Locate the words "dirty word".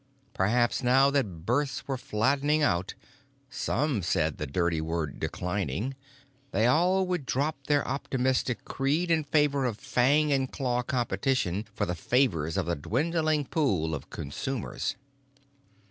4.47-5.19